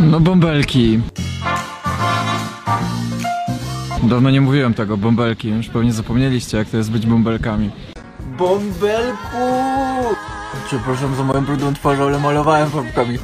No 0.00 0.20
bąbelki. 0.20 1.00
Dawno 4.02 4.30
nie 4.30 4.40
mówiłem 4.40 4.74
tego, 4.74 4.96
bąbelki. 4.96 5.48
Już 5.48 5.68
pewnie 5.68 5.92
zapomnieliście, 5.92 6.56
jak 6.56 6.68
to 6.68 6.76
jest 6.76 6.90
być 6.90 7.06
bąbelkami. 7.06 7.70
Bąbelku! 8.38 9.38
Przepraszam 10.66 11.14
za 11.14 11.24
moją 11.24 11.44
brudną 11.44 11.74
twarz, 11.74 11.98
ale 11.98 12.18
malowałem 12.18 12.70
farbkami. 12.70 13.18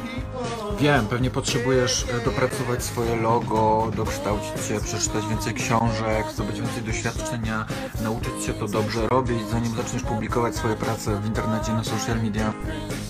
Wiem, 0.81 1.07
pewnie 1.07 1.31
potrzebujesz 1.31 2.05
e, 2.21 2.25
dopracować 2.25 2.85
swoje 2.85 3.17
logo, 3.17 3.91
dokształcić 3.97 4.67
się, 4.69 4.81
przeczytać 4.81 5.27
więcej 5.27 5.55
książek, 5.55 6.27
zdobyć 6.35 6.61
więcej 6.61 6.83
doświadczenia, 6.83 7.67
nauczyć 8.03 8.45
się 8.47 8.55
to 8.55 8.69
dobrze 8.69 9.09
robić, 9.09 9.39
zanim 9.51 9.77
zaczniesz 9.77 10.03
publikować 10.03 10.57
swoje 10.57 10.77
prace 10.77 11.21
w 11.21 11.27
internecie, 11.27 11.73
na 11.73 11.85
social 11.85 12.23
media. 12.23 12.53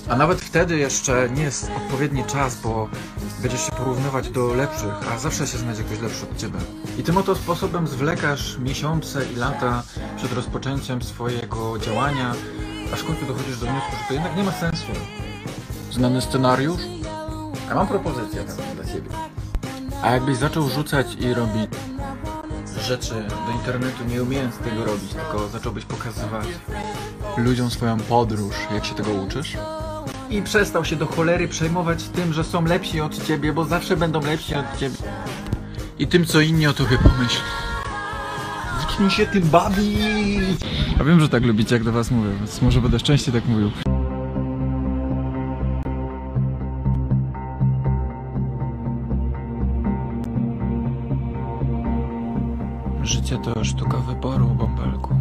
A 0.09 0.17
nawet 0.17 0.41
wtedy 0.41 0.79
jeszcze 0.79 1.31
nie 1.31 1.43
jest 1.43 1.71
odpowiedni 1.77 2.25
czas, 2.25 2.61
bo 2.61 2.89
będziesz 3.43 3.67
się 3.67 3.73
porównywać 3.73 4.31
do 4.31 4.55
lepszych, 4.55 5.13
a 5.13 5.19
zawsze 5.19 5.47
się 5.47 5.59
znajdzie 5.59 5.83
ktoś 5.83 6.01
lepszy 6.01 6.27
od 6.31 6.37
ciebie. 6.37 6.59
I 6.99 7.03
tym 7.03 7.17
oto 7.17 7.35
sposobem 7.35 7.87
zwlekasz 7.87 8.59
miesiące 8.59 9.27
i 9.33 9.37
lata 9.37 9.83
przed 10.17 10.33
rozpoczęciem 10.33 11.03
swojego 11.03 11.79
działania, 11.79 12.35
aż 12.93 13.01
w 13.01 13.07
końcu 13.07 13.27
dochodzisz 13.27 13.59
do 13.59 13.67
wniosku, 13.67 13.91
że 13.93 14.09
to 14.09 14.15
jednak 14.15 14.37
nie 14.37 14.45
ma 14.45 14.53
sensu. 14.53 14.87
Znany 15.91 16.21
scenariusz? 16.21 16.96
A 17.71 17.75
mam 17.75 17.87
propozycję 17.87 18.45
dla 18.75 18.85
ciebie. 18.85 19.11
A 20.03 20.11
jakbyś 20.11 20.37
zaczął 20.37 20.69
rzucać 20.69 21.07
i 21.21 21.35
robić 21.35 21.71
rzeczy 22.83 23.15
do 23.47 23.53
internetu, 23.53 24.05
nie 24.05 24.23
umiejąc 24.23 24.57
tego 24.57 24.85
robić, 24.85 25.11
tylko 25.11 25.49
zacząłbyś 25.49 25.85
pokazywać 25.85 26.47
ludziom 27.37 27.71
swoją 27.71 27.97
podróż, 28.01 28.55
jak 28.75 28.85
się 28.85 28.95
tego 28.95 29.11
uczysz? 29.13 29.57
I 30.31 30.43
przestał 30.43 30.85
się 30.85 30.97
do 30.97 31.07
cholery 31.07 31.49
przejmować 31.49 32.05
tym, 32.05 32.33
że 32.33 32.45
są 32.45 32.65
lepsi 32.65 33.01
od 33.01 33.27
ciebie, 33.27 33.53
bo 33.53 33.65
zawsze 33.65 33.97
będą 33.97 34.21
lepsi 34.21 34.55
od 34.55 34.79
ciebie. 34.79 34.97
I 35.99 36.07
tym, 36.07 36.25
co 36.25 36.41
inni 36.41 36.67
o 36.67 36.73
tobie 36.73 36.99
pomyślą. 36.99 37.41
Zacznij 38.81 39.11
się 39.11 39.27
tym 39.27 39.43
bawić! 39.43 40.61
A 41.01 41.05
wiem, 41.05 41.21
że 41.21 41.29
tak 41.29 41.43
lubicie, 41.45 41.75
jak 41.75 41.85
do 41.85 41.93
was 41.93 42.11
mówię, 42.11 42.31
więc 42.39 42.63
może 42.63 42.81
będę 42.81 42.99
częściej 42.99 43.35
tak 43.35 43.47
mówił. 43.47 43.71
To 53.55 53.65
sztuka 53.65 53.97
wyboru, 53.97 54.47
bąbelku. 54.47 55.15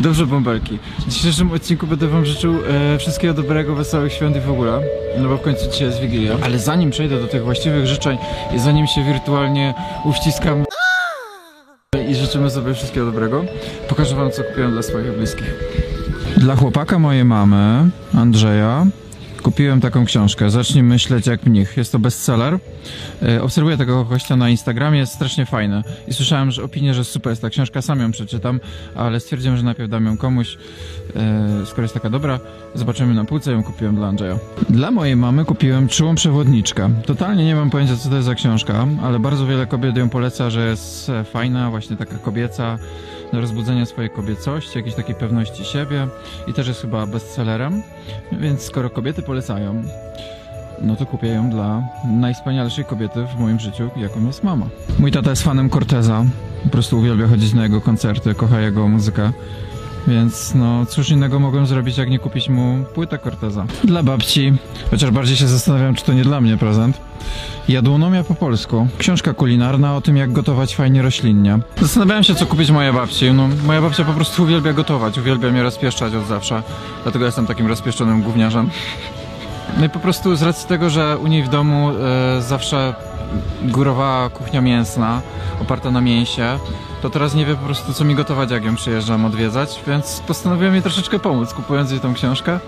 Dobrze, 0.00 0.26
bąbelki. 0.26 0.78
W 0.98 1.08
dzisiejszym 1.08 1.52
odcinku 1.52 1.86
będę 1.86 2.06
wam 2.06 2.24
życzył 2.24 2.54
e, 2.54 2.98
wszystkiego 2.98 3.34
dobrego, 3.34 3.74
wesołych 3.74 4.12
świąt 4.12 4.36
i 4.36 4.40
w 4.40 4.50
ogóle. 4.50 4.80
No 5.18 5.28
bo 5.28 5.36
w 5.36 5.40
końcu 5.40 5.70
dzisiaj 5.70 5.86
jest 5.86 6.00
Wigilia. 6.00 6.36
Ale 6.42 6.58
zanim 6.58 6.90
przejdę 6.90 7.20
do 7.20 7.26
tych 7.26 7.44
właściwych 7.44 7.86
życzeń 7.86 8.18
i 8.54 8.58
zanim 8.58 8.86
się 8.86 9.04
wirtualnie 9.04 9.74
uściskam 10.04 10.64
i 12.10 12.14
życzymy 12.14 12.50
sobie 12.50 12.74
wszystkiego 12.74 13.06
dobrego, 13.06 13.44
pokażę 13.88 14.16
wam, 14.16 14.30
co 14.30 14.44
kupiłem 14.44 14.72
dla 14.72 14.82
swoich 14.82 15.16
bliskich. 15.16 15.54
Dla 16.48 16.56
chłopaka 16.56 16.98
mojej 16.98 17.24
mamy, 17.24 17.90
Andrzeja, 18.14 18.86
kupiłem 19.42 19.80
taką 19.80 20.04
książkę. 20.04 20.50
Zacznij 20.50 20.82
myśleć 20.82 21.26
jak 21.26 21.46
mnich. 21.46 21.76
Jest 21.76 21.92
to 21.92 21.98
bestseller. 21.98 22.58
E, 23.22 23.42
Obserwuję 23.42 23.76
tego 23.76 24.04
gościa 24.04 24.36
na 24.36 24.48
Instagramie, 24.48 24.98
jest 24.98 25.12
strasznie 25.12 25.46
fajny. 25.46 25.82
I 26.08 26.12
słyszałem 26.14 26.50
że 26.50 26.64
opinię, 26.64 26.94
że 26.94 27.04
super 27.04 27.30
jest 27.30 27.42
ta 27.42 27.50
książka, 27.50 27.82
sam 27.82 28.00
ją 28.00 28.10
przeczytam, 28.10 28.60
ale 28.94 29.20
stwierdziłem, 29.20 29.56
że 29.56 29.62
najpierw 29.62 29.90
dam 29.90 30.06
ją 30.06 30.16
komuś, 30.16 30.58
e, 31.16 31.66
skoro 31.66 31.82
jest 31.82 31.94
taka 31.94 32.10
dobra. 32.10 32.40
Zobaczymy 32.74 33.14
na 33.14 33.24
półce, 33.24 33.52
ją 33.52 33.62
kupiłem 33.62 33.96
dla 33.96 34.06
Andrzeja. 34.06 34.38
Dla 34.70 34.90
mojej 34.90 35.16
mamy 35.16 35.44
kupiłem 35.44 35.88
Czułą 35.88 36.14
Przewodniczkę. 36.14 36.90
Totalnie 37.06 37.44
nie 37.44 37.54
mam 37.54 37.70
pojęcia, 37.70 37.96
co 37.96 38.08
to 38.08 38.14
jest 38.14 38.26
za 38.26 38.34
książka, 38.34 38.86
ale 39.02 39.18
bardzo 39.18 39.46
wiele 39.46 39.66
kobiet 39.66 39.96
ją 39.96 40.08
poleca, 40.08 40.50
że 40.50 40.66
jest 40.68 41.10
fajna, 41.32 41.70
właśnie 41.70 41.96
taka 41.96 42.18
kobieca, 42.18 42.78
rozbudzenia 43.32 43.86
swojej 43.86 44.10
kobiecości, 44.10 44.78
jakiejś 44.78 44.94
takiej 44.94 45.14
pewności 45.14 45.64
siebie 45.64 46.06
i 46.46 46.52
też 46.54 46.68
jest 46.68 46.80
chyba 46.80 47.06
bestsellerem, 47.06 47.82
więc 48.32 48.62
skoro 48.62 48.90
kobiety 48.90 49.22
polecają, 49.22 49.82
no 50.82 50.96
to 50.96 51.06
kupię 51.06 51.28
ją 51.28 51.50
dla 51.50 51.82
najwspanialszej 52.04 52.84
kobiety 52.84 53.26
w 53.36 53.40
moim 53.40 53.60
życiu, 53.60 53.90
jaką 53.96 54.26
jest 54.26 54.44
mama. 54.44 54.66
Mój 54.98 55.12
tata 55.12 55.30
jest 55.30 55.42
fanem 55.42 55.70
Corteza, 55.70 56.24
po 56.64 56.68
prostu 56.68 56.98
uwielbia 56.98 57.26
chodzić 57.28 57.54
na 57.54 57.62
jego 57.62 57.80
koncerty, 57.80 58.34
kocha 58.34 58.60
jego 58.60 58.88
muzykę. 58.88 59.32
Więc 60.08 60.54
no, 60.54 60.86
cóż 60.86 61.10
innego 61.10 61.40
mogłem 61.40 61.66
zrobić, 61.66 61.98
jak 61.98 62.10
nie 62.10 62.18
kupić 62.18 62.48
mu 62.48 62.84
płytę 62.94 63.18
Corteza. 63.18 63.66
Dla 63.84 64.02
babci, 64.02 64.52
chociaż 64.90 65.10
bardziej 65.10 65.36
się 65.36 65.48
zastanawiam, 65.48 65.94
czy 65.94 66.04
to 66.04 66.12
nie 66.12 66.24
dla 66.24 66.40
mnie 66.40 66.56
prezent. 66.56 67.00
Jadłonomia 67.68 68.24
po 68.24 68.34
polsku. 68.34 68.86
Książka 68.98 69.34
kulinarna 69.34 69.96
o 69.96 70.00
tym, 70.00 70.16
jak 70.16 70.32
gotować 70.32 70.76
fajnie 70.76 71.02
roślinnie. 71.02 71.58
Zastanawiałem 71.80 72.24
się, 72.24 72.34
co 72.34 72.46
kupić 72.46 72.70
mojej 72.70 72.92
babci. 72.92 73.32
No, 73.32 73.48
moja 73.66 73.82
babcia 73.82 74.04
po 74.04 74.12
prostu 74.12 74.42
uwielbia 74.42 74.72
gotować, 74.72 75.18
uwielbia 75.18 75.50
mnie 75.50 75.62
rozpieszczać 75.62 76.14
od 76.14 76.26
zawsze. 76.26 76.62
Dlatego 77.02 77.24
jestem 77.24 77.46
takim 77.46 77.66
rozpieszczonym 77.66 78.22
gówniarzem. 78.22 78.70
No 79.78 79.84
i 79.84 79.88
po 79.88 79.98
prostu 79.98 80.36
z 80.36 80.42
racji 80.42 80.68
tego, 80.68 80.90
że 80.90 81.18
u 81.18 81.26
niej 81.26 81.42
w 81.42 81.48
domu 81.48 81.90
e, 81.90 82.42
zawsze 82.42 82.94
górowała 83.62 84.30
kuchnia 84.30 84.60
mięsna, 84.60 85.22
oparta 85.62 85.90
na 85.90 86.00
mięsie, 86.00 86.58
to 87.02 87.10
teraz 87.10 87.34
nie 87.34 87.46
wie 87.46 87.54
po 87.54 87.64
prostu 87.64 87.92
co 87.92 88.04
mi 88.04 88.14
gotować, 88.14 88.50
jak 88.50 88.64
ją 88.64 88.74
przyjeżdżam 88.74 89.24
odwiedzać, 89.24 89.80
więc 89.86 90.22
postanowiłem 90.26 90.74
jej 90.74 90.82
troszeczkę 90.82 91.18
pomóc, 91.18 91.54
kupując 91.54 91.90
jej 91.90 92.00
tą 92.00 92.14
książkę. 92.14 92.60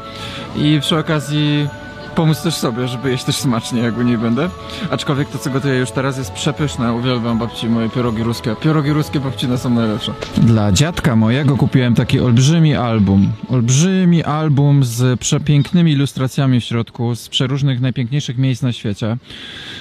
I 0.57 0.79
przy 0.81 0.99
okazji 0.99 1.69
pomóc 2.11 2.43
też 2.43 2.55
sobie, 2.55 2.89
żeby 2.89 3.11
jeść 3.11 3.25
też 3.25 3.37
smacznie, 3.37 3.81
jak 3.81 3.99
u 3.99 4.03
niej 4.03 4.19
będę. 4.19 4.51
Aczkolwiek 4.91 5.29
to, 5.29 5.39
co 5.39 5.51
gotuję 5.51 5.75
już 5.75 5.91
teraz 5.91 6.19
jest 6.19 6.33
przepyszne. 6.33 6.93
Uwielbiam 6.93 7.39
babci 7.39 7.69
moje 7.69 7.89
pierogi 7.89 8.23
ruskie. 8.23 8.57
Pierogi 8.61 8.93
ruskie 8.93 9.21
babcine 9.21 9.59
są 9.59 9.71
najlepsze. 9.71 10.13
Dla 10.37 10.73
dziadka 10.73 11.17
mojego 11.17 11.57
kupiłem 11.57 11.95
taki 11.95 12.21
olbrzymi 12.21 12.75
album. 12.75 13.33
Olbrzymi 13.49 14.25
album 14.25 14.85
z 14.85 15.21
przepięknymi 15.21 15.93
ilustracjami 15.93 16.61
w 16.61 16.65
środku, 16.65 17.15
z 17.15 17.29
przeróżnych 17.29 17.81
najpiękniejszych 17.81 18.39
miejsc 18.39 18.63
na 18.63 18.73
świecie. 18.73 19.17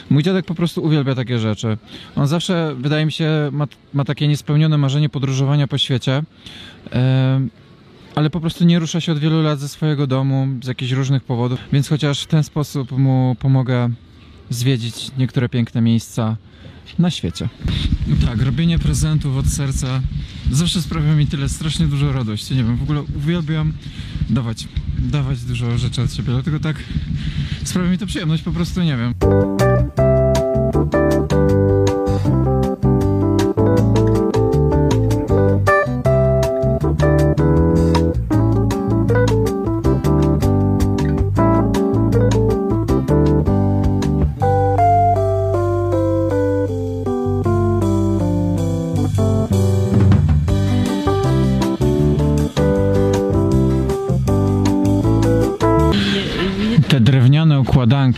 Mój 0.09 0.23
dziadek 0.23 0.45
po 0.45 0.55
prostu 0.55 0.83
uwielbia 0.83 1.15
takie 1.15 1.39
rzeczy. 1.39 1.77
On 2.15 2.27
zawsze, 2.27 2.75
wydaje 2.77 3.05
mi 3.05 3.11
się, 3.11 3.49
ma, 3.51 3.67
ma 3.93 4.05
takie 4.05 4.27
niespełnione 4.27 4.77
marzenie 4.77 5.09
podróżowania 5.09 5.67
po 5.67 5.77
świecie. 5.77 6.23
Em, 6.91 7.49
ale 8.15 8.29
po 8.29 8.39
prostu 8.39 8.65
nie 8.65 8.79
rusza 8.79 9.01
się 9.01 9.11
od 9.11 9.19
wielu 9.19 9.41
lat 9.41 9.59
ze 9.59 9.69
swojego 9.69 10.07
domu 10.07 10.47
z 10.63 10.67
jakichś 10.67 10.91
różnych 10.91 11.23
powodów, 11.23 11.59
więc 11.73 11.87
chociaż 11.87 12.23
w 12.23 12.27
ten 12.27 12.43
sposób 12.43 12.91
mu 12.91 13.35
pomogę 13.39 13.89
zwiedzić 14.49 15.11
niektóre 15.17 15.49
piękne 15.49 15.81
miejsca 15.81 16.37
na 16.99 17.11
świecie. 17.11 17.49
Tak, 18.25 18.41
robienie 18.41 18.79
prezentów 18.79 19.37
od 19.37 19.47
serca 19.47 20.01
zawsze 20.51 20.81
sprawia 20.81 21.15
mi 21.15 21.27
tyle 21.27 21.49
strasznie 21.49 21.87
dużo 21.87 22.13
radości. 22.13 22.55
Nie 22.55 22.63
wiem, 22.63 22.77
w 22.77 22.83
ogóle 22.83 23.01
uwielbiam 23.01 23.73
dawać, 24.29 24.67
dawać 24.97 25.43
dużo 25.43 25.77
rzeczy 25.77 26.01
od 26.01 26.13
siebie, 26.13 26.33
dlatego 26.33 26.59
tak 26.59 26.75
sprawia 27.63 27.91
mi 27.91 27.97
to 27.97 28.05
przyjemność, 28.05 28.43
po 28.43 28.51
prostu 28.51 28.81
nie 28.81 28.97
wiem. 28.97 29.13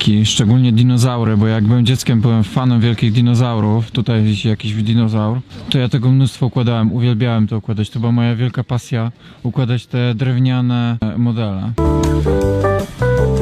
Układanki, 0.01 0.25
szczególnie 0.25 0.71
dinozaury, 0.71 1.37
bo 1.37 1.47
jak 1.47 1.63
byłem 1.63 1.85
dzieckiem, 1.85 2.21
byłem 2.21 2.43
fanem 2.43 2.81
wielkich 2.81 3.11
dinozaurów. 3.11 3.91
Tutaj 3.91 4.23
wisi 4.23 4.47
jakiś 4.47 4.73
dinozaur. 4.73 5.39
To 5.69 5.77
ja 5.77 5.89
tego 5.89 6.11
mnóstwo 6.11 6.45
układałem, 6.45 6.93
uwielbiałem 6.93 7.47
to 7.47 7.57
układać. 7.57 7.89
To 7.89 7.99
była 7.99 8.11
moja 8.11 8.35
wielka 8.35 8.63
pasja, 8.63 9.11
układać 9.43 9.85
te 9.85 10.15
drewniane 10.15 10.97
e, 11.01 11.17
modele. 11.17 11.73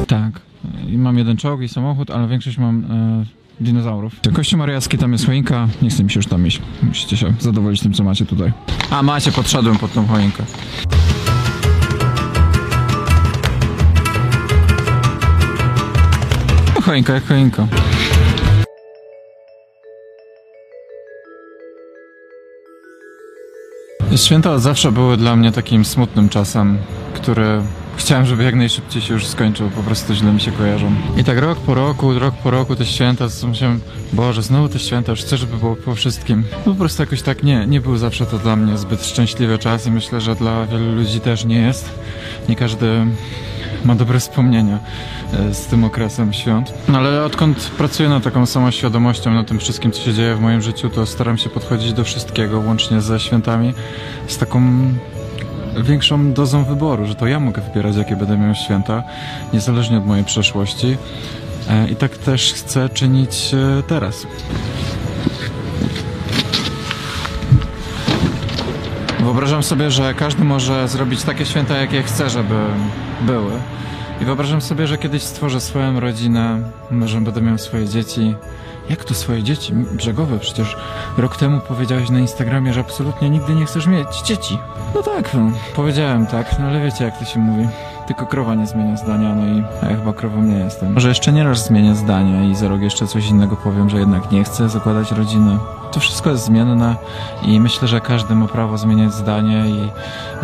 Tak. 0.07 0.41
I 0.88 0.97
mam 0.97 1.17
jeden 1.17 1.38
czołg 1.38 1.61
i 1.61 1.67
samochód, 1.67 2.11
ale 2.11 2.27
większość 2.27 2.57
mam 2.57 2.83
e, 2.83 3.63
dinozaurów. 3.63 4.15
Kościół 4.33 4.59
Mariacki, 4.59 4.97
tam 4.97 5.12
jest 5.12 5.25
choinka. 5.25 5.67
Nie 5.81 5.89
chcę 5.89 6.03
mi 6.03 6.12
się 6.12 6.19
już 6.19 6.27
tam 6.27 6.47
iść. 6.47 6.62
Musicie 6.83 7.17
się 7.17 7.33
zadowolić 7.39 7.81
tym, 7.81 7.94
co 7.94 8.03
macie 8.03 8.25
tutaj. 8.25 8.51
A, 8.89 9.03
macie, 9.03 9.31
podszedłem 9.31 9.77
pod 9.77 9.94
tą 9.94 10.07
choinkę. 10.07 10.44
Choinka 16.89 17.13
jak 17.13 17.27
choinka. 17.27 17.68
Święta 24.15 24.59
zawsze 24.59 24.91
były 24.91 25.18
dla 25.18 25.36
mnie 25.36 25.51
takim 25.51 25.86
smutnym 25.86 26.30
czasem, 26.30 26.77
który 27.13 27.62
chciałem, 27.97 28.25
żeby 28.25 28.44
jak 28.44 28.56
najszybciej 28.56 29.01
się 29.01 29.13
już 29.13 29.27
skończył, 29.27 29.69
po 29.69 29.83
prostu 29.83 30.13
źle 30.13 30.33
mi 30.33 30.41
się 30.41 30.51
kojarzą. 30.51 30.91
I 31.18 31.24
tak 31.24 31.38
rok 31.38 31.59
po 31.59 31.74
roku, 31.74 32.19
rok 32.19 32.36
po 32.44 32.51
roku 32.51 32.75
te 32.75 32.86
święta, 32.86 33.25
myślałem, 33.47 33.80
Boże, 34.13 34.41
znowu 34.41 34.69
te 34.69 34.80
święta, 34.80 35.12
już 35.12 35.21
chcę, 35.21 35.38
żeby 35.38 35.57
było 35.57 35.75
po 35.75 35.95
wszystkim. 35.95 36.44
Po 36.65 36.74
prostu 36.75 37.03
jakoś 37.03 37.21
tak 37.21 37.44
nie, 37.44 37.68
nie 37.68 37.81
był 37.81 37.97
zawsze 37.97 38.25
to 38.25 38.38
dla 38.38 38.56
mnie 38.56 38.77
zbyt 38.77 39.06
szczęśliwy 39.06 39.57
czas 39.57 39.88
i 39.88 39.91
myślę, 39.91 40.21
że 40.21 40.36
dla 40.36 40.65
wielu 40.65 40.95
ludzi 40.95 41.19
też 41.19 41.45
nie 41.45 41.62
jest. 41.62 41.89
Nie 42.50 42.56
każdy 42.56 43.06
ma 43.85 43.95
dobre 43.95 44.19
wspomnienia 44.19 44.79
e, 45.33 45.53
z 45.53 45.65
tym 45.65 45.83
okresem 45.83 46.33
świąt. 46.33 46.73
No 46.87 46.97
ale 46.97 47.23
odkąd 47.23 47.71
pracuję 47.77 48.09
nad 48.09 48.23
taką 48.23 48.45
samą 48.45 48.71
świadomością 48.71 49.33
na 49.33 49.43
tym 49.43 49.59
wszystkim, 49.59 49.91
co 49.91 50.01
się 50.01 50.13
dzieje 50.13 50.35
w 50.35 50.41
moim 50.41 50.61
życiu, 50.61 50.89
to 50.89 51.05
staram 51.05 51.37
się 51.37 51.49
podchodzić 51.49 51.93
do 51.93 52.03
wszystkiego, 52.03 52.59
łącznie 52.59 53.01
ze 53.01 53.19
świętami, 53.19 53.73
z 54.27 54.37
taką 54.37 54.61
większą 55.83 56.33
dozą 56.33 56.63
wyboru, 56.63 57.05
że 57.05 57.15
to 57.15 57.27
ja 57.27 57.39
mogę 57.39 57.61
wybierać, 57.61 57.95
jakie 57.95 58.15
będę 58.15 58.37
miał 58.37 58.55
święta, 58.55 59.03
niezależnie 59.53 59.97
od 59.97 60.05
mojej 60.05 60.25
przeszłości. 60.25 60.97
E, 61.69 61.89
I 61.89 61.95
tak 61.95 62.17
też 62.17 62.53
chcę 62.53 62.89
czynić 62.89 63.53
e, 63.53 63.83
teraz. 63.83 64.27
Wyobrażam 69.19 69.63
sobie, 69.63 69.92
że 69.92 70.13
każdy 70.13 70.44
może 70.44 70.88
zrobić 70.88 71.24
takie 71.24 71.45
święta, 71.45 71.77
jakie 71.77 72.04
chce, 72.04 72.30
żeby 72.30 72.56
były. 73.21 73.51
I 74.21 74.25
wyobrażam 74.25 74.62
sobie, 74.62 74.88
że 74.88 74.98
kiedyś 74.98 75.24
stworzę 75.24 75.62
swoją 75.62 76.00
rodzinę, 76.00 76.62
może 76.92 77.21
będę 77.21 77.42
miał 77.42 77.57
swoje 77.57 77.88
dzieci. 77.88 78.36
Jak 78.89 79.03
to 79.03 79.13
swoje 79.13 79.44
dzieci? 79.44 79.74
Brzegowe, 79.74 80.39
przecież 80.39 80.77
rok 81.18 81.38
temu 81.38 81.59
powiedziałeś 81.68 82.09
na 82.09 82.19
Instagramie, 82.19 82.74
że 82.74 82.80
absolutnie 82.80 83.30
nigdy 83.30 83.56
nie 83.56 83.65
chcesz 83.65 83.88
mieć 83.88 84.21
dzieci. 84.25 84.57
No 84.95 85.03
tak, 85.03 85.33
no, 85.33 85.51
powiedziałem 85.75 86.27
tak, 86.27 86.59
no 86.59 86.65
ale 86.65 86.81
wiecie 86.81 87.06
jak 87.06 87.19
to 87.19 87.25
się 87.25 87.39
mówi. 87.39 87.68
Tylko 88.07 88.25
krowa 88.25 88.56
nie 88.56 88.68
zmienia 88.68 88.97
zdania, 88.97 89.36
no 89.36 89.45
i 89.47 89.57
ja 89.89 89.97
chyba 89.97 90.13
krową 90.13 90.41
nie 90.41 90.57
jestem. 90.57 90.94
Może 90.94 91.09
jeszcze 91.09 91.31
nie 91.31 91.44
raz 91.44 91.65
zmienię 91.65 91.95
zdania 91.95 92.44
i 92.44 92.56
za 92.56 92.68
rok 92.68 92.81
jeszcze 92.81 93.07
coś 93.07 93.27
innego 93.27 93.56
powiem, 93.56 93.89
że 93.89 94.00
jednak 94.00 94.31
nie 94.31 94.44
chcę 94.44 94.69
zakładać 94.69 95.12
rodziny. 95.12 95.57
To 95.91 96.00
wszystko 96.00 96.30
jest 96.30 96.45
zmienne 96.45 96.95
i 97.41 97.59
myślę, 97.59 97.88
że 97.88 98.01
każdy 98.01 98.36
ma 98.36 98.47
prawo 98.47 98.77
zmieniać 98.77 99.13
zdanie 99.13 99.65
i 99.68 99.89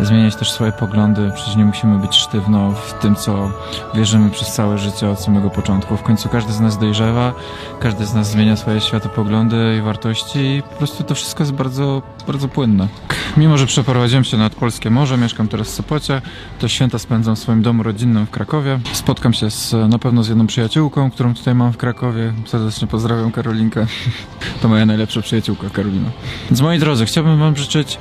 zmieniać 0.04 0.36
też 0.36 0.50
swoje 0.52 0.72
poglądy. 0.72 1.30
Przecież 1.34 1.56
nie 1.56 1.64
musimy 1.64 1.98
być 1.98 2.16
sztywno 2.16 2.70
w 2.70 2.92
tym, 2.92 3.16
co 3.16 3.50
wierzymy 3.94 4.30
przez 4.30 4.52
całe 4.54 4.78
życie 4.78 5.10
od 5.10 5.20
samego 5.20 5.50
początku. 5.50 5.96
W 5.96 6.02
końcu 6.02 6.28
każdy 6.28 6.52
z 6.52 6.60
nas 6.60 6.78
dojrzewa, 6.78 7.32
każdy 7.80 8.06
z 8.06 8.14
nas 8.14 8.30
zmienia 8.36 8.56
swoje 8.56 8.80
światopoglądy 8.80 9.76
i 9.78 9.80
wartości 9.80 10.38
i 10.38 10.62
po 10.62 10.68
prostu 10.68 11.04
to 11.04 11.14
wszystko 11.14 11.42
jest 11.42 11.52
bardzo, 11.52 12.02
bardzo 12.26 12.48
płynne. 12.48 12.88
Mimo, 13.36 13.58
że 13.58 13.66
przeprowadziłem 13.66 14.24
się 14.24 14.36
nad 14.36 14.54
Polskie 14.54 14.90
Morze, 14.90 15.18
mieszkam 15.18 15.48
teraz 15.48 15.68
w 15.68 15.70
Sopocie, 15.70 16.22
to 16.58 16.68
święta 16.68 16.98
spędzam 16.98 17.36
w 17.36 17.38
swoim 17.38 17.62
domu 17.62 17.82
rodzinnym 17.82 18.26
w 18.26 18.30
Krakowie. 18.30 18.80
Spotkam 18.92 19.32
się 19.32 19.50
z, 19.50 19.72
na 19.90 19.98
pewno 19.98 20.22
z 20.22 20.28
jedną 20.28 20.46
przyjaciółką, 20.46 21.10
którą 21.10 21.34
tutaj 21.34 21.54
mam 21.54 21.72
w 21.72 21.76
Krakowie. 21.76 22.32
Serdecznie 22.46 22.88
pozdrawiam 22.88 23.32
Karolinkę. 23.32 23.86
To 24.62 24.68
moja 24.68 24.86
najlepsza 24.86 25.22
przyjaciółka 25.22 25.70
Karolina. 25.70 26.10
Więc 26.50 26.60
moi 26.60 26.78
drodzy, 26.78 27.06
chciałbym 27.06 27.38
wam 27.38 27.56
życzyć 27.56 27.98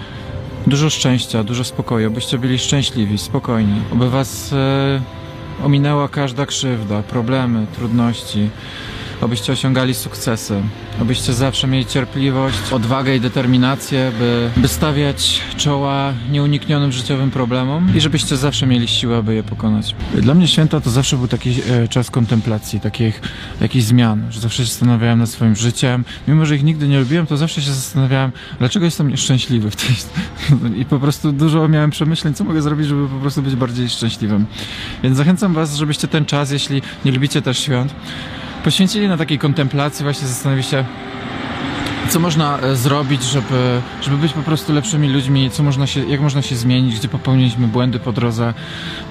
dużo 0.67 0.89
szczęścia, 0.89 1.43
dużo 1.43 1.63
spokoju, 1.63 2.07
abyście 2.07 2.37
byli 2.37 2.59
szczęśliwi, 2.59 3.17
spokojni, 3.17 3.81
aby 3.91 4.09
was 4.09 4.53
e, 4.53 5.01
ominęła 5.63 6.07
każda 6.07 6.45
krzywda, 6.45 7.03
problemy, 7.03 7.67
trudności, 7.75 8.49
abyście 9.21 9.53
osiągali 9.53 9.93
sukcesy, 9.93 10.61
abyście 11.01 11.33
zawsze 11.33 11.67
mieli 11.67 11.85
cierpliwość, 11.85 12.57
odwagę 12.71 13.15
i 13.15 13.19
determinację, 13.19 14.11
by, 14.19 14.49
by 14.57 14.67
stawiać 14.67 15.41
czoła 15.57 16.13
nieuniknionym 16.31 16.91
życiowym 16.91 17.31
problemom 17.31 17.87
i 17.95 18.01
żebyście 18.01 18.37
zawsze 18.37 18.67
mieli 18.67 18.87
siłę, 18.87 19.17
aby 19.17 19.35
je 19.35 19.43
pokonać. 19.43 19.95
Dla 20.13 20.33
mnie 20.33 20.47
święta 20.47 20.81
to 20.81 20.89
zawsze 20.89 21.17
był 21.17 21.27
taki 21.27 21.49
e, 21.49 21.87
czas 21.87 22.11
kontemplacji, 22.11 22.79
takich 22.79 23.21
jakichś 23.61 23.85
zmian, 23.85 24.27
że 24.29 24.39
zawsze 24.39 24.63
się 24.63 24.69
zastanawiałem 24.69 25.19
nad 25.19 25.29
swoim 25.29 25.55
życiem. 25.55 26.03
Mimo, 26.27 26.45
że 26.45 26.55
ich 26.55 26.63
nigdy 26.63 26.87
nie 26.87 26.99
lubiłem, 26.99 27.27
to 27.27 27.37
zawsze 27.37 27.61
się 27.61 27.71
zastanawiałem, 27.71 28.31
dlaczego 28.59 28.85
jestem 28.85 29.09
nieszczęśliwy 29.09 29.71
w 29.71 29.75
tej... 29.75 29.95
I 30.81 30.85
po 30.85 30.99
prostu 30.99 31.31
dużo 31.31 31.67
miałem 31.67 31.89
przemyśleń, 31.89 32.33
co 32.33 32.43
mogę 32.43 32.61
zrobić, 32.61 32.87
żeby 32.87 33.07
po 33.07 33.19
prostu 33.19 33.41
być 33.41 33.55
bardziej 33.55 33.89
szczęśliwym. 33.89 34.45
Więc 35.03 35.17
zachęcam 35.17 35.53
was, 35.53 35.75
żebyście 35.75 36.07
ten 36.07 36.25
czas, 36.25 36.51
jeśli 36.51 36.81
nie 37.05 37.11
lubicie 37.11 37.41
też 37.41 37.59
świąt, 37.59 37.93
poświęcili 38.65 39.07
na 39.07 39.17
takiej 39.17 39.39
kontemplacji, 39.39 40.03
właśnie 40.03 40.27
zastanowiliście, 40.27 40.85
co 42.09 42.19
można 42.19 42.59
e, 42.59 42.75
zrobić, 42.75 43.23
żeby, 43.23 43.81
żeby 44.01 44.17
być 44.17 44.33
po 44.33 44.41
prostu 44.41 44.73
lepszymi 44.73 45.09
ludźmi, 45.09 45.51
co 45.51 45.63
można 45.63 45.87
się, 45.87 46.05
jak 46.09 46.21
można 46.21 46.41
się 46.41 46.55
zmienić, 46.55 46.95
gdzie 46.95 47.07
popełniliśmy 47.07 47.67
błędy 47.67 47.99
po 47.99 48.11
drodze. 48.11 48.53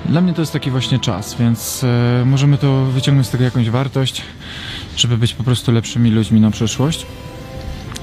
Dla 0.07 0.21
mnie 0.21 0.33
to 0.33 0.43
jest 0.43 0.53
taki 0.53 0.71
właśnie 0.71 0.99
czas, 0.99 1.35
więc 1.35 1.85
e, 1.85 2.25
możemy 2.25 2.59
to 2.59 2.85
wyciągnąć 2.85 3.27
z 3.27 3.31
tego 3.31 3.45
jakąś 3.45 3.71
wartość, 3.71 4.23
żeby 4.97 5.19
być 5.19 5.35
po 5.35 5.45
prostu 5.45 5.73
lepszymi 5.73 6.11
ludźmi 6.11 6.41
na 6.41 6.51
przyszłość. 6.51 7.07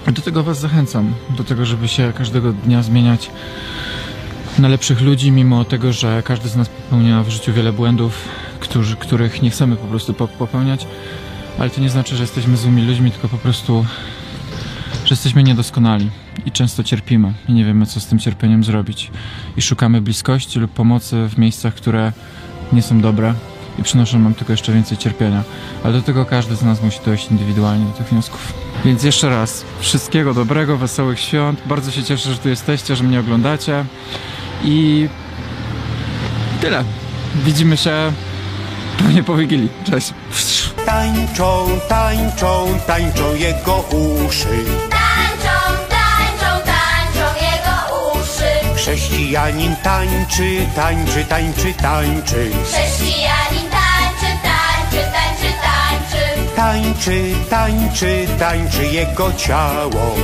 Do 0.07 0.21
tego 0.21 0.43
Was 0.43 0.59
zachęcam, 0.59 1.13
do 1.29 1.43
tego, 1.43 1.65
żeby 1.65 1.87
się 1.87 2.13
każdego 2.17 2.53
dnia 2.53 2.83
zmieniać 2.83 3.31
na 4.59 4.67
lepszych 4.67 5.01
ludzi, 5.01 5.31
mimo 5.31 5.65
tego, 5.65 5.93
że 5.93 6.23
każdy 6.23 6.49
z 6.49 6.55
nas 6.55 6.69
popełnia 6.69 7.23
w 7.23 7.29
życiu 7.29 7.53
wiele 7.53 7.73
błędów, 7.73 8.27
którzy, 8.59 8.95
których 8.95 9.41
nie 9.41 9.49
chcemy 9.49 9.75
po 9.75 9.87
prostu 9.87 10.13
popełniać 10.13 10.87
ale 11.59 11.69
to 11.69 11.81
nie 11.81 11.89
znaczy, 11.89 12.15
że 12.15 12.23
jesteśmy 12.23 12.57
złymi 12.57 12.81
ludźmi, 12.81 13.11
tylko 13.11 13.27
po 13.27 13.37
prostu, 13.37 13.85
że 15.05 15.13
jesteśmy 15.13 15.43
niedoskonali 15.43 16.09
i 16.45 16.51
często 16.51 16.83
cierpimy 16.83 17.33
i 17.49 17.53
nie 17.53 17.65
wiemy, 17.65 17.85
co 17.85 17.99
z 17.99 18.07
tym 18.07 18.19
cierpieniem 18.19 18.63
zrobić. 18.63 19.11
I 19.57 19.61
szukamy 19.61 20.01
bliskości 20.01 20.59
lub 20.59 20.71
pomocy 20.71 21.27
w 21.29 21.37
miejscach, 21.37 21.73
które 21.73 22.11
nie 22.73 22.81
są 22.81 23.01
dobre 23.01 23.33
i 23.79 23.83
przynoszą 23.83 24.19
nam 24.19 24.33
tylko 24.33 24.53
jeszcze 24.53 24.73
więcej 24.73 24.97
cierpienia. 24.97 25.43
Ale 25.83 25.93
do 25.93 26.01
tego 26.01 26.25
każdy 26.25 26.55
z 26.55 26.63
nas 26.63 26.83
musi 26.83 26.99
dojść 27.05 27.31
indywidualnie 27.31 27.85
do 27.85 27.91
tych 27.91 28.07
wniosków. 28.07 28.53
Więc 28.85 29.03
jeszcze 29.03 29.29
raz, 29.29 29.65
wszystkiego 29.79 30.33
dobrego, 30.33 30.77
wesołych 30.77 31.19
świąt. 31.19 31.61
Bardzo 31.65 31.91
się 31.91 32.03
cieszę, 32.03 32.31
że 32.31 32.37
tu 32.37 32.49
jesteście, 32.49 32.95
że 32.95 33.03
mnie 33.03 33.19
oglądacie. 33.19 33.85
I 34.63 35.07
tyle. 36.61 36.83
Widzimy 37.45 37.77
się 37.77 38.11
pewnie 38.97 39.23
po 39.23 39.35
Wigilii. 39.37 39.69
Cześć. 39.91 40.13
Tańczą, 40.85 41.79
tańczą, 41.87 42.79
tańczą 42.87 43.35
jego 43.35 43.75
uszy. 43.75 44.65
Tańczą, 44.89 45.57
tańczą, 45.89 46.65
tańczą 46.65 47.25
jego 47.41 47.97
uszy. 48.13 48.75
Chrześcijanin 48.75 49.75
tańczy, 49.83 50.67
tańczy, 50.75 51.25
tańczy, 51.25 51.73
tańczy. 51.73 52.51
Chrześcijanin 52.65 53.69
tańczy, 53.71 54.37
tańczy, 54.43 55.11
tańczy, 55.11 55.53
tańczy. 55.61 56.55
Tańczy, 56.55 57.33
tańczy, 57.49 58.27
tańczy 58.39 58.85
jego 58.85 59.33
ciało. 59.33 60.15